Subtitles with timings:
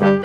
[0.00, 0.16] สวัสดี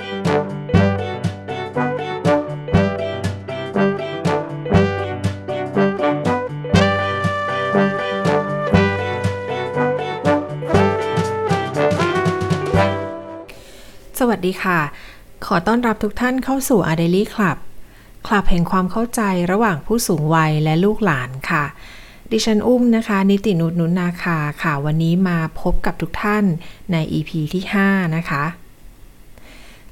[14.63, 14.79] ค่ะ
[15.45, 17.57] ขอต้อนรับทุกท่านเข้าสู่ a d e l y Club
[18.27, 19.21] คลับแห่งความเข้าใจ
[19.51, 21.63] ระหว่างผู้สูงวัยและลูกหลานค่ะ
[22.31, 26.45] ดิฉันอุ้มนะคะ นิตินุชนุนนาคาค่ะ วันนี้มาพบกับทุกท่าน
[26.91, 28.43] ใน EP ที่ 5 นะคะ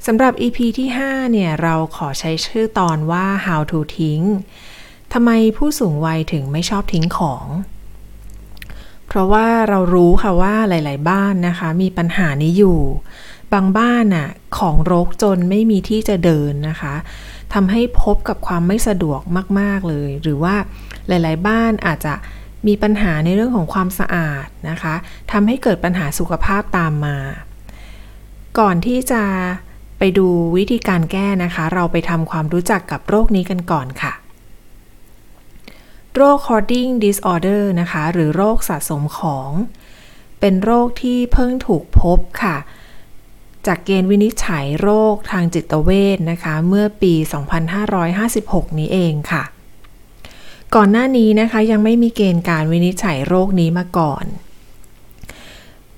[0.07, 4.21] สำหรับ EP ที่ 5 เนี่ย เราขอใช้ชื่อตอนว่า how to ทิ้ง
[5.13, 7.45] ทำไมผู้สูงวัยถึงไม่ชอบทิ้งของ
[9.07, 12.79] เพราะว่าเรารู้ค่ะว่าหลาย ๆ บ้านนะคะ มีปัญหานี้อยู่
[13.53, 16.95] บางบ้านน่ะของรกจนไม่มีที่จะเดินนะคะ
[17.53, 19.21] ทำให้พบกับความไม่สะดวก
[19.59, 20.55] มาก ๆ เลย หรือว่า
[21.07, 22.13] หลาย ๆ บ้านอาจจะ
[22.67, 24.95] มีปัญหาในเรื่องของความสะอาดนะคะ
[25.31, 27.17] ทำให้เกิดปัญหาสุขภาพตามมา
[28.59, 29.23] ก่อนที่จะ
[30.05, 34.13] ไปดูวิธีการแก้นะคะ เราไปทำความรู้จักกับโรคนี้กันก่อนค่ะ
[36.15, 39.51] โรค hoarding disorder นะคะ หรือโรคสะสมของ
[40.39, 42.57] เป็นโรคที่เพิ่งถูกพบค่ะ
[43.67, 47.13] จากเกณฑ์วินิจฉัยโรคทางจิตเวชนะคะ เมื่อปี
[47.95, 49.43] 2556 นี้เองค่ะ
[50.75, 54.25] ก่อนหน้านี้นะคะยังไม่มีเกณฑ์การวินิจฉัยโรคนี้มาก่อน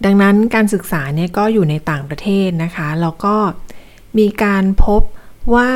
[0.06, 3.36] ดังนั้นการศึกษาเนี่ยก็อยู่ในต่างประเทศนะคะ แล้วก็
[4.18, 5.02] มีการพบ
[5.56, 5.72] ว่า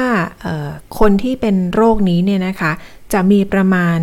[1.00, 2.72] คนที่เป็นโรคนี้เนี่ยนะคะ
[3.14, 3.98] จะมีประมาณ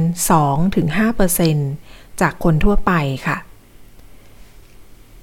[1.29, 2.93] 2-5%จากคนทั่วไป
[3.27, 3.37] ค่ะ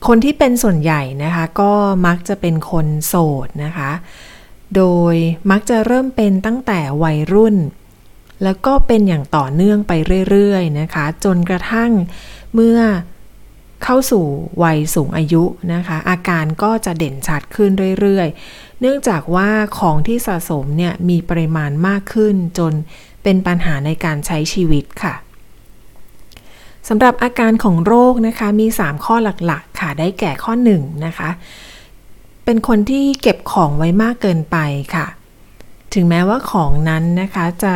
[0.08, 1.74] คนที่เป็นส่วนใหญ่นะคะ ก็
[2.08, 3.92] มักจะเป็นคนโสดนะคะ
[4.76, 5.16] โดย
[5.52, 7.56] มักจะเริ่มเป็นตั้งแต่วัยรุ่น
[8.44, 9.94] แล้วก็เป็นอย่างต่อเนื่องไป
[10.30, 11.92] เรื่อยๆนะคะ จนกระทั่ง
[12.54, 12.80] เมื่อ
[13.84, 14.26] เข้าสู่
[14.64, 22.74] วัยสูงอายุนะคะ อาการก็จะเด่นชัดขึ้นเรื่อยๆ เนื่องจากว่าของที่สะสมเนี่ยมีปริมาณมากขึ้นจน
[23.24, 25.14] เป็นปัญหาในการใช้ชีวิตค่ะ
[26.90, 31.30] สำหรับอาการของโรคนะคะมี 3 ข้อหลักๆ ค่ะได้แก่ข้อ 1 นะคะ
[32.46, 34.58] เป็นคนที่เก็บของไว้มากเกินไป
[34.96, 35.08] ค่ะ
[35.94, 37.76] ถึงแม้ว่าของนั้นนะคะจะ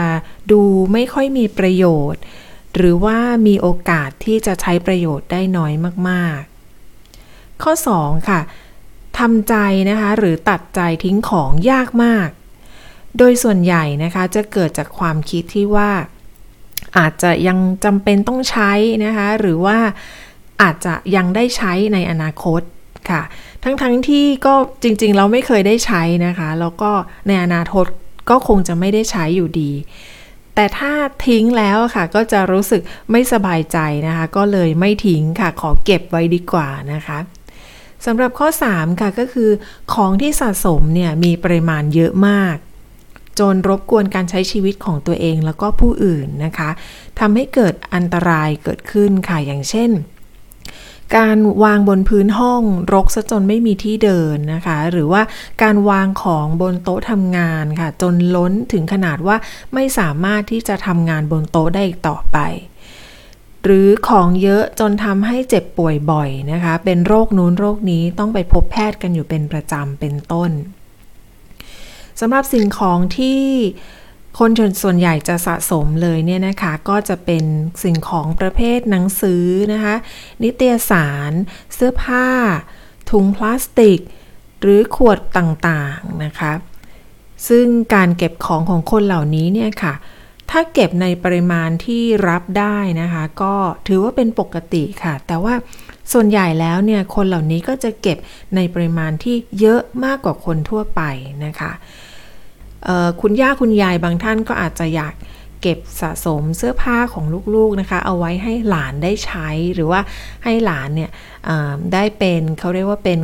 [0.52, 0.62] ดู
[0.94, 2.22] ไม่ค่อยมีประโยชน์
[2.78, 3.18] หรือว่า
[3.48, 5.74] มีโอกาสที่จะใช้ประโยชน์ได้น้อย
[6.10, 8.42] มากๆ ข้อ 2 ค่ะ
[9.20, 9.56] ทำใจ
[9.90, 12.30] นะคะหรือตัดใจทิ้งของยากมาก
[13.18, 15.92] โดยส่วนใหญ่นะคะจะเกิดจากความคิดที่ว่า
[16.98, 18.72] อาจจะยังจำเป็นต้องใช้
[19.06, 19.78] นะคะหรือว่า
[20.62, 22.62] อาจจะยังได้ใช้ในอนาคต
[23.10, 23.22] ค่ะ
[23.64, 26.92] ทั้งๆทที่ก็จริงๆ เราไม่เคยได้ใช้นะคะ แล้วก็
[27.28, 27.86] ในอนาคต
[28.30, 29.72] ก็คงจะไม่ได้ใช้อยู่ดี
[30.60, 30.94] แต่ถ้า
[31.28, 32.82] ทิ้งแล้วค่ะ ก็จะรู้สึก
[33.12, 37.20] ไม่สบายใจนะคะ ก็เลยไม่ทิ้งค่ะ ขอเก็บไว้ดีกว่านะคะ
[38.06, 39.50] สำหรับข้อ 3 ค่ะก็คือ
[39.94, 42.56] ของที่สะสมเนี่ยมีปริมาณเยอะมาก
[43.40, 46.70] จนรบกวนการใช้ชีวิตของตัวเองแล้วก็ผู้อื่นนะคะ
[47.20, 49.90] ทำให้เกิดอันตรายเกิดขึ้นค่ะอย่างเช่น
[51.18, 52.64] การวางบนพื้นห้อง
[52.94, 55.22] รกซะจนไม่มีที่เดินนะคะ หรือว่า
[55.64, 59.38] การวางของบนโต๊ะทำงานค่ะ จนล้นถึงขนาดว่า
[59.74, 62.38] ไม่สามารถที่จะทำงานบนโต๊ะได้อีกต่อไป
[63.64, 70.52] หรือของเยอะจนทำให้เจ็บป่วยบ่อยนะคะ เป็นโรคนู้นโรคนี้ต้องไปพบแพทย์กันอยู่เป็นประจำเป็นต้น
[72.20, 73.42] สำหรับสิ่งของที่
[74.38, 74.50] คน
[74.84, 77.44] ส่วนใหญ่จะสะสมเลยเนี่ยนะคะก็จะเป็น
[77.84, 79.96] สิ่งของประเภทหนังสือนะคะ
[80.44, 81.32] นิตยสาร
[81.74, 82.28] เสื้อผ้า
[83.10, 84.00] ถุงพลาสติก
[84.62, 86.54] หรือขวดต่างๆนะคะ
[87.48, 89.94] ซึ่งการเก็บของของคนเหล่านี้เนี่ยค่ะ
[90.52, 93.54] ถ้าเก็บในปริมาณที่รับได้นะคะ ก็
[93.88, 95.54] ถือว่าเป็นปกติค่ะ แต่ว่า
[96.14, 98.18] ส่วนใหญ่แล้วเนี่ยคนเหล่านี้ก็จะเก็บ
[98.56, 101.02] ในปริมาณที่เยอะมากกว่าคนทั่วไป
[101.46, 101.72] นะคะ
[103.22, 105.14] คุณย่าคุณยายบางท่านก็อาจจะอยาก
[105.62, 110.02] เก็บสะสมเสื้อผ้าของลูกๆนะคะ เอาไว้ให้หลานได้ใช้หรือว่า
[110.44, 111.12] ให้หลานเนี่ย
[111.94, 113.20] ได้เป็นเขาเรียกว่าเป็น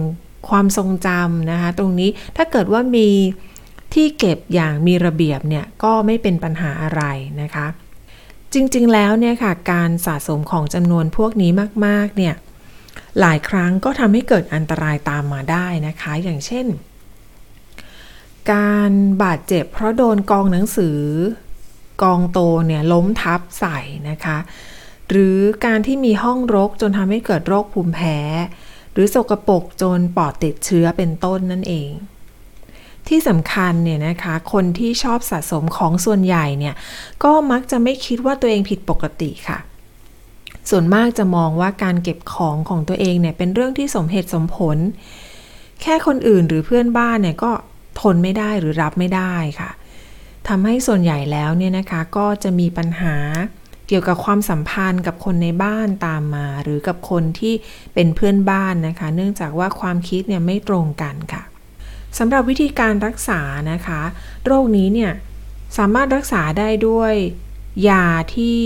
[0.50, 3.10] ความทรงจำนะคะ ตรงนี้ถ้าเกิดว่ามี
[3.94, 7.04] ที่เก็บอย่างมีระเบียบเนี่ยก็ไม่เป็นปัญหาอะไร
[7.42, 7.68] นะคะ
[8.54, 11.52] จริงๆแล้วเนี่ยค่ะการสะสมของจำนวนพวกนี้
[11.86, 12.36] มากๆเนี่ย
[13.20, 16.66] หลายครั้งก็ทำให้เกิดอันตรายตามมาได้นะคะ อย่างเช่น
[18.52, 18.92] การ
[19.24, 21.00] บาดเจ็บเพราะโดนกองหนังสือ
[22.04, 23.80] กองโตเนี่ยล้มทับใส่
[24.10, 24.38] นะคะ
[25.10, 28.18] หรือการที่มีห้องรกจนทำให้เกิดโรคภูมิแพ้
[28.94, 31.90] หรือสกรปรกจนปอดติดเชื้อเป็นต้นนั่นเอง
[33.08, 36.76] ที่สำคัญเนี่ยนะคะ คนที่ชอบสะสมของส่วนใหญ่เนี่ย
[37.24, 39.60] ก็มักจะไม่คิดว่าตัวเองผิดปกติค่ะ
[40.70, 44.78] ส่วนมากจะมองว่าการเก็บของของตัวเองเนี่ยเป็นเรื่องที่สมเหตุสมผล
[45.82, 47.52] แค่คนอื่นหรือเพื่อนบ้านเนี่ยก็
[48.02, 49.72] ทนไม่ได้หรือรับไม่ได้ค่ะ
[50.48, 53.16] ทำให้ส่วนใหญ่แล้วเนี่ยนะคะก็จะมีปัญหา
[53.88, 57.54] เกี่ยวกับความสัมพันธ์กับคนในบ้านตามมา หรือกับคนที่
[57.94, 61.44] เป็นเพื่อนบ้านนะคะ เนื่องจากว่าความคิดเนี่ยไม่ตรงกันค่ะ
[62.18, 63.42] สำหรับวิธีการรักษา
[63.72, 64.02] นะคะ
[64.46, 65.12] โรคนี้เนี่ย
[65.78, 67.14] สามารถรักษาได้ด้วย
[67.90, 68.06] ยา
[68.36, 68.60] ที่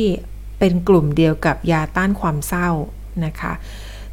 [0.59, 2.69] เป็นกลุ่มเดียวกับยาต้านความเศร้า
[3.25, 3.53] นะคะ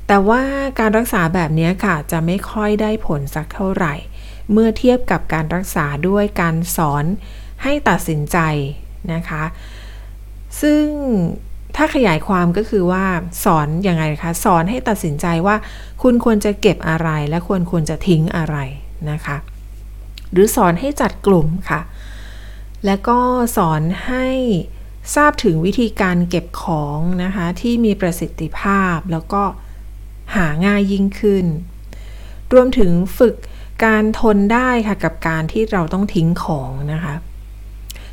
[0.07, 0.43] แต่ว่า
[0.81, 3.95] การรักษาแบบนี้ค่ะจะไม่ค่อยได้ผลสักเท่าไหร่
[4.53, 7.05] เมื่อเทียบกับการรักษาด้วยการสอน
[7.63, 8.39] ให้ตัดสินใจ
[9.13, 9.45] นะคะ
[10.61, 10.85] ซึ่ง
[11.77, 13.05] ถ้าขยายความก็คือว่า
[13.45, 15.57] สอนอยังไงคะ สอนให้ตัดสินใจว่า
[16.03, 18.57] คุณควรจะเก็บอะไรและควรควรจะทิ้งอะไร
[19.11, 19.37] นะคะ
[20.33, 21.81] หรือสอนให้จัดกลุ่มค่ะ
[22.87, 23.19] และก็
[23.57, 24.29] สอนให้
[25.15, 29.43] ทราบถึงวิธีการเก็บของนะคะ ที่มีประสิทธิภาพแล้วก็
[30.37, 31.47] หาง่ายยิ่งขึ้น
[32.53, 33.35] รวมถึงฝึก
[33.85, 37.15] การทนได้ค่ะกับการที่เราต้องทิ้งของนะคะ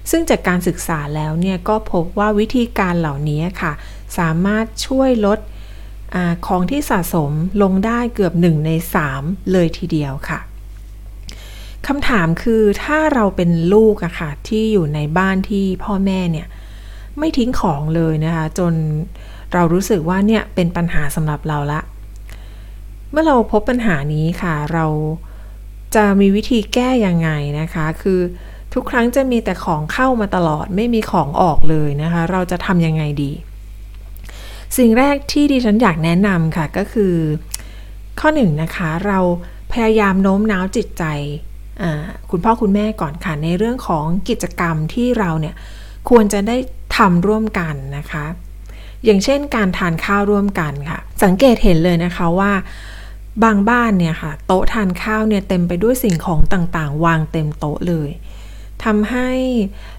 [0.09, 3.73] ซึ่งจากการศึกษาแล้วเนี่ยก็พบว่าวิธีการเหล่านี้ค่ะ
[4.18, 5.39] สามารถช่วยลด
[6.15, 7.31] อของที่สะสม
[7.62, 8.71] ลงได้เกือบ1ใน
[9.12, 10.39] 3 เลยทีเดียวค่ะ
[11.88, 16.47] คำถามคือถ้าเราเป็นลูกอะค่ะที่อยู่ในบ้านที่พ่อแม่เนี่ย
[17.19, 18.73] ไม่ทิ้งของเลยนะคะ จน
[19.53, 21.81] เรารู้สึกว่าเนี่ยเป็นปัญหาสำหรับเราละ
[23.12, 24.85] เมื่อเราพบปัญหานี้ค่ะ เรา
[25.96, 27.30] จะมีวิธีแก้ยังไง
[27.60, 28.20] นะคะ คือ
[28.74, 33.32] ทุกครั้งจะมีแต่ของเข้ามาตลอดไม่มีของออกเลยนะคะ เราจะทำยังไงดี
[34.78, 37.16] สิ่งแรกที่ดิฉันอยากแนะนำค่ะก็คือ
[38.20, 39.20] ข้อหนึ่งนะคะ เรา
[39.74, 41.04] พยายามโน้มน้าวจิตใจ
[42.32, 45.56] คุณพ่อคุณแม่ก่อนค่ะ ในเรื่องของกิจกรรมที่เราเนี่ย
[46.10, 46.58] ควรจะได้
[46.98, 48.26] ทำร่วมกันนะคะ
[49.06, 52.52] อย่างเช่นการทานข้าวร่วมกันค่ะ สังเกตเห็นเลยนะคะว่า
[53.44, 58.10] บางบ้านเนี่ยค่ะโต๊ะทานข้าวเนี่ยเต็มไปด้วยสิ่งของต่างๆ วางเต็มโต๊ะเลย
[58.83, 59.30] ทำให้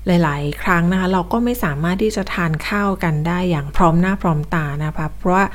[0.07, 5.47] หลาย ๆ ครั้งนะคะ เราก็ไม่สามารถที่จะทานข้าวกันได้อย่างพร้อมหน้าพร้อมตานะคะเพราะว่า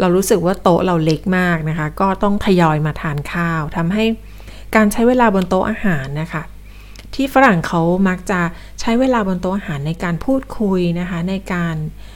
[0.00, 4.04] เรารู้สึกว่าโต๊ะเราเล็กมากนะคะ ก็ต้องทยอยมาทานข้าวทำให้
[4.74, 6.42] การใช้เวลาบนโต๊ะอาหารนะคะ
[7.14, 8.40] ที่ฝรั่งเขามักจะ
[8.80, 11.76] ใช้เวลาบนโต๊ะอาหารในการพูดคุยนะคะ ในการ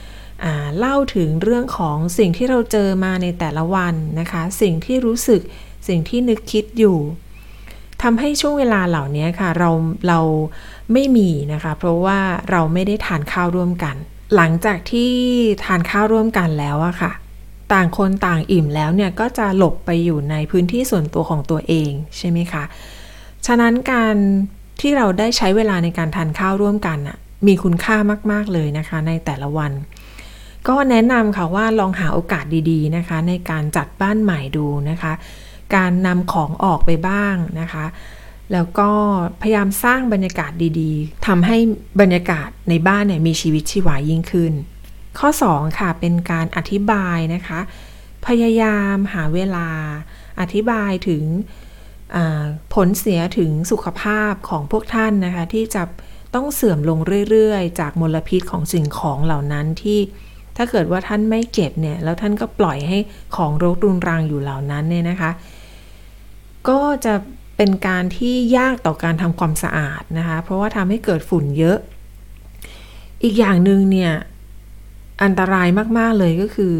[0.77, 5.41] เล่าถึงเรื่องของสิ่งที่เราเจอมาในแต่ละวันนะคะ สิ่งที่รู้สึก
[5.87, 6.97] สิ่งที่นึกคิดอยู่
[8.01, 9.69] ทำให้ช่วงเวลาเหล่านี้ค่ะเรา
[10.07, 10.19] เรา
[10.93, 12.19] ไม่มีนะคะ เพราะว่า
[12.51, 13.95] เราไม่ได้ทานข้าวร่วมกัน
[14.35, 15.11] หลังจากที่
[15.63, 17.11] ทานข้าวร่วมกันแล้วอะค่ะ
[17.73, 22.63] ต่างคนต่างอิ่มแล้วเนี่ยก็จะหลบไปอยู่ในพื้นที่ส่วนตัวของตัวเองใช่ไหมคะ
[23.45, 24.15] ฉะนั้นการ
[24.81, 27.17] ที่เราได้ใช้เวลาในการทานข้าวร่วมกันอะ
[27.47, 27.97] มีคุณค่า
[28.31, 29.71] มาก ๆ เลยนะคะในแต่ละวัน
[30.67, 35.13] ก็แนะนำค่ะว่าลองหาโอกาสดีๆนะคะ ในการจัดบ้านใหม่ดูนะคะ
[35.75, 37.85] การนำของออกไปบ้างนะคะ
[38.53, 38.89] แล้วก็
[39.41, 41.57] พยายามสร้างบรรยากาศดีๆทำให้
[42.01, 44.53] บรรยากาศในบ้านเนี่ยมีชีวิตชีวายิ่งขึ้น
[45.19, 47.59] ข้อ 2 ค่ะเป็นการอธิบายนะคะ
[48.27, 49.67] พยายามหาเวลา
[50.39, 51.23] อธิบายถึง
[52.73, 55.83] ผลเสียถึงสุขภาพของพวกท่านนะคะ ที่จะ
[56.35, 56.99] ต้องเสื่อมลง
[57.29, 59.99] เรื่อยๆ จากมลพิษของสิ่งของเหล่านั้นที่
[60.57, 62.97] ถ้าเกิดว่าท่านไม่เก็บเนี่ย แล้วท่านก็ปล่อยให้
[63.35, 65.31] ของรกรุงรังอยู่เหล่านั้นเนี่ยนะคะ
[66.69, 67.13] ก็จะ
[67.57, 71.77] เป็นการที่ยากต่อการทำความสะอาดนะคะ เพราะว่าทำให้เกิดฝุ่นเยอะ
[73.23, 74.13] อีกอย่างหนึ่งเนี่ย
[75.23, 75.67] อันตราย
[75.97, 76.75] มาก ๆ เลยก็คือ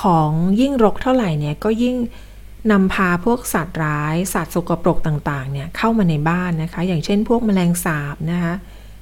[0.00, 1.96] ของยิ่งรกเท่าไหร่เนี่ยก็ยิ่ง
[2.72, 8.54] นำพาพวกสัตว์ร้าย สัตว์สกปรกต่างๆเนี่ยเข้ามาในบ้านนะคะ อย่างเช่นพวกแมลงสาบนะคะ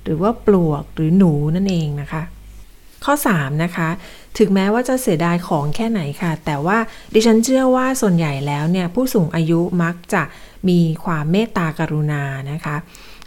[0.04, 2.22] หรือว่าปลวกหรือหนูนั่นเองนะคะ
[3.04, 3.88] ข้อ 3 นะคะ
[4.38, 6.78] ถึงแม้ว่าจะเสียดายของแค่ไหนค่ะ แต่ว่า
[7.14, 10.22] ดิฉันเชื่อว่าส่วนใหญ่แล้วเนี่ย ผู้สูงอายุมักจะ
[10.68, 12.76] มีความเมตตากรุณานะคะ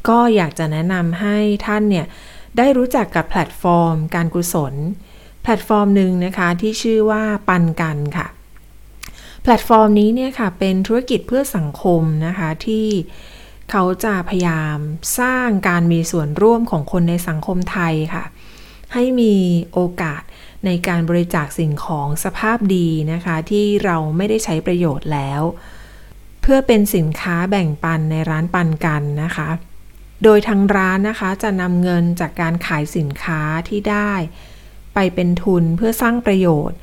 [0.07, 2.05] ก็อยากจะแนะนำให้ท่านเนี่ย
[2.57, 4.73] ได้รู้จักกับแพลตฟอร์ม การกุศล
[5.43, 8.27] แพลตฟอร์มหนึ่งนะคะที่ชื่อว่าปันกันค่ะ
[9.43, 12.87] แพลตฟอร์มนี้เนี่ยค่ะเป็นธุรกิจเพื่อสังคมนะคะที่
[13.71, 14.77] เขาจะพยายาม
[15.19, 18.23] สร้างการมีส่วนร่วมของคนในสังคมไทยค่ะ
[18.95, 19.35] ให้มี
[19.73, 20.23] โอกาส
[20.65, 25.41] ในการบริจาคสิ่งของสภาพดีนะคะ ที่เราไม่ได้ใช้ประโยชน์แล้ว
[26.41, 29.49] เพื่อเป็นสินค้าแบ่งปันในร้านปันกันนะคะ
[30.23, 34.11] โดยทางร้านนะคะจะนำเงินจากการขายสินค้าที่ได้
[34.93, 36.77] ไปเป็นทุนเพื่อสร้างประโยชน์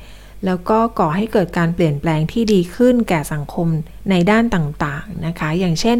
[0.45, 3.67] แล้วก็ก่อให้เกิดการเปลี่ยนแปลงที่ดีขึ้นแก่สังคม
[4.09, 5.97] ในด้านต่างๆนะคะ อย่างเช่น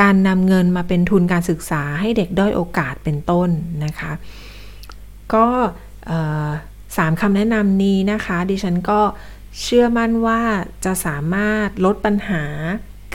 [0.00, 3.48] การนำเงินมาเป็นทุนการศึกษาให้เด็กด้อยโอกาสเป็นต้น
[3.84, 4.12] นะคะ
[5.34, 5.46] ก็
[6.96, 9.00] สามคำแนะนำนี้นะคะ ดิฉันก็
[9.62, 10.40] เชื่อมั่นว่า
[10.84, 12.44] จะสามารถลดปัญหา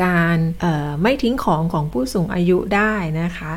[0.03, 0.37] การ
[1.01, 3.53] ไม่ทิ้งของของผู้สูงอายุได้นะคะ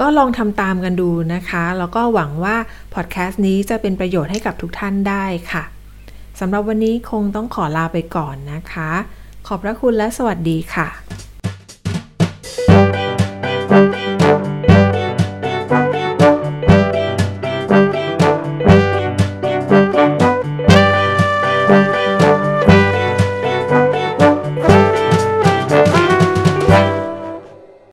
[0.00, 2.56] ก็ลองทำตามกันดูนะคะ แล้วก็หวังว่า
[2.94, 5.64] พอดแคสต์นี้จะเป็นประโยชน์ให้กับทุกท่านได้ค่ะ
[6.40, 8.90] สำหรับวันนี้คงต้องขอลาไปก่อนนะคะ
[9.46, 10.88] ขอบพระคุณและสวัสดีค่ะ